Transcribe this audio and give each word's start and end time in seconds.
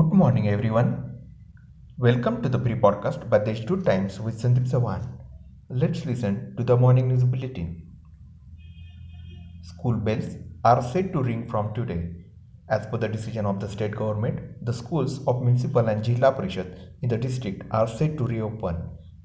morning, 0.00 0.48
everyone. 0.48 0.90
Welcome 1.98 2.40
to 2.42 2.48
the 2.48 2.58
pre 2.58 2.74
podcast 2.74 3.28
by 3.28 3.38
the 3.38 3.50
Institute 3.50 3.84
Times 3.84 4.18
with 4.20 4.40
Sandeep 4.40 4.66
Sawan. 4.70 5.02
Let's 5.68 6.06
listen 6.06 6.54
to 6.56 6.64
the 6.64 6.76
morning 6.76 7.08
news 7.08 7.24
bulletin. 7.24 7.86
School 9.62 9.96
bells 9.96 10.36
are 10.64 10.82
set 10.82 11.12
to 11.12 11.22
ring 11.22 11.46
from 11.46 11.74
today. 11.74 12.10
As 12.70 12.86
per 12.86 12.96
the 12.96 13.08
decision 13.08 13.44
of 13.44 13.60
the 13.60 13.68
state 13.68 13.94
government, 13.94 14.64
the 14.64 14.72
schools 14.72 15.20
of 15.26 15.42
municipal 15.42 15.86
and 15.88 16.02
Jilla 16.02 16.34
Parishad 16.34 16.78
in 17.02 17.10
the 17.10 17.18
district 17.18 17.62
are 17.70 17.86
set 17.86 18.16
to 18.16 18.24
reopen. 18.24 18.76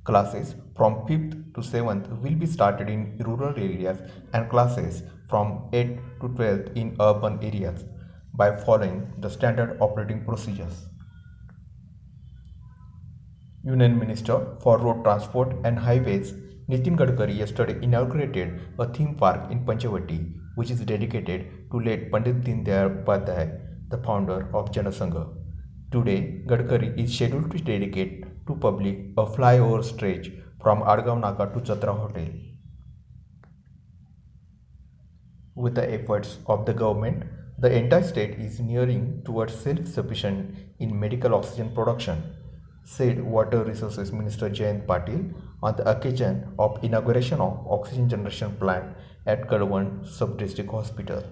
Classes 0.04 0.55
from 0.75 0.95
5th 1.07 1.54
to 1.55 1.61
7th 1.61 2.21
will 2.21 2.36
be 2.36 2.45
started 2.45 2.89
in 2.89 3.18
rural 3.20 3.54
areas 3.57 3.99
and 4.34 4.50
classes 4.50 5.04
from 5.29 5.70
8th 5.71 6.01
to 6.21 6.28
12th 6.28 6.75
in 6.75 6.95
urban 7.00 7.39
areas 7.42 7.86
by 8.37 8.55
following 8.55 8.97
the 9.19 9.29
standard 9.29 9.77
operating 9.82 10.23
procedures. 10.23 10.86
Union 13.64 13.97
Minister 14.00 14.37
for 14.61 14.78
Road 14.78 15.04
Transport 15.04 15.55
and 15.65 15.79
Highways 15.79 16.33
Nitin 16.69 16.97
Gadkari 16.97 17.37
yesterday 17.37 17.78
inaugurated 17.81 18.59
a 18.79 18.87
theme 18.93 19.15
park 19.15 19.51
in 19.51 19.65
Panchavati 19.65 20.19
which 20.55 20.71
is 20.71 20.79
dedicated 20.92 21.47
to 21.71 21.79
late 21.79 22.11
Pandit 22.11 22.43
Deen 22.43 22.64
Dayal 22.65 23.04
Upadhyay, 23.04 23.45
the 23.89 23.97
founder 24.00 24.50
of 24.54 24.71
Janasangha. 24.71 25.23
Today, 25.92 26.42
Gadkari 26.47 26.97
is 27.00 27.14
scheduled 27.15 27.51
to 27.51 27.59
dedicate 27.59 28.25
to 28.47 28.56
public 28.56 28.97
a 29.17 29.25
flyover 29.25 29.83
stretch 29.83 30.29
from 30.61 30.79
Naka 30.79 31.45
to 31.54 31.59
Chatra 31.59 31.95
Hotel. 32.00 32.30
With 35.56 35.75
the 35.75 35.94
efforts 35.94 36.39
of 36.47 36.66
the 36.66 36.73
government, 36.73 37.23
the 37.59 37.72
entire 37.75 38.03
state 38.03 38.38
is 38.38 38.59
nearing 38.59 39.22
towards 39.25 39.55
self-sufficient 39.55 40.55
in 40.80 41.00
medical 41.00 41.33
oxygen 41.33 41.73
production, 41.73 42.22
said 42.83 43.23
Water 43.23 43.63
Resources 43.63 44.11
Minister 44.11 44.50
Jayant 44.50 44.86
Patil 44.86 45.33
on 45.63 45.75
the 45.75 45.89
occasion 45.89 46.53
of 46.59 46.78
inauguration 46.83 47.41
of 47.41 47.66
oxygen 47.67 48.08
generation 48.08 48.55
plant 48.59 48.95
at 49.25 49.47
Kalwan 49.47 50.08
Sub-District 50.08 50.69
Hospital. 50.69 51.23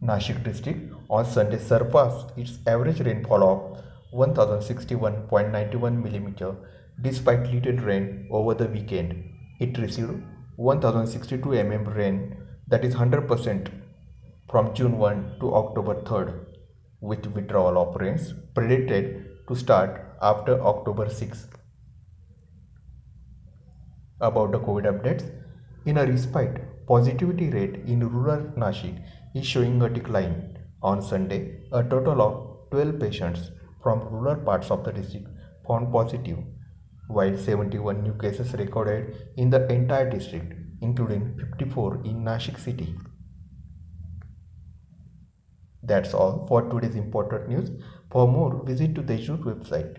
Nashik 0.00 0.44
district 0.44 0.92
on 1.10 1.24
Sunday 1.24 1.58
surpassed 1.58 2.26
its 2.36 2.58
average 2.66 3.00
rainfall 3.00 3.42
of 3.42 3.84
1061.91 4.12 5.30
mm 5.72 6.56
despite 7.02 7.52
little 7.52 7.78
rain 7.78 8.28
over 8.30 8.54
the 8.54 8.66
weekend. 8.66 9.24
It 9.58 9.76
received 9.78 10.22
1062 10.56 11.38
mm 11.38 11.96
rain 11.96 12.36
that 12.68 12.84
is 12.84 12.94
100% 12.94 13.68
from 14.50 14.74
June 14.74 14.96
1 14.98 15.36
to 15.40 15.54
October 15.54 15.94
3rd, 16.02 16.46
with 17.00 17.26
withdrawal 17.26 17.76
of 17.78 17.96
rains 17.96 18.32
predicted 18.54 19.26
to 19.48 19.54
start 19.54 20.16
after 20.22 20.60
October 20.62 21.10
6. 21.10 21.48
About 24.20 24.52
the 24.52 24.60
COVID 24.60 24.86
updates, 24.92 25.30
in 25.84 25.98
a 25.98 26.06
respite, 26.06 26.86
positivity 26.86 27.50
rate 27.50 27.76
in 27.86 28.08
rural 28.08 28.42
Nashik 28.56 29.04
is 29.34 29.46
showing 29.46 29.82
a 29.82 29.88
decline. 29.88 30.58
On 30.82 31.02
Sunday, 31.02 31.60
a 31.72 31.82
total 31.82 32.22
of 32.22 32.70
12 32.70 33.00
patients 33.00 33.50
from 33.82 34.00
rural 34.08 34.36
parts 34.36 34.70
of 34.70 34.84
the 34.84 34.92
district 34.92 35.28
found 35.66 35.92
positive, 35.92 36.38
while 37.08 37.36
71 37.36 38.02
new 38.02 38.14
cases 38.14 38.54
recorded 38.54 39.14
in 39.36 39.50
the 39.50 39.70
entire 39.70 40.08
district 40.08 40.54
including 40.80 41.36
54 41.38 42.02
in 42.04 42.24
Nashik 42.24 42.58
city. 42.58 42.94
That's 45.82 46.14
all 46.14 46.46
for 46.48 46.62
today's 46.70 46.94
important 46.94 47.48
news. 47.48 47.70
For 48.10 48.26
more, 48.26 48.62
visit 48.64 48.94
to 48.94 49.02
the 49.02 49.14
YouTube 49.14 49.44
website. 49.44 49.98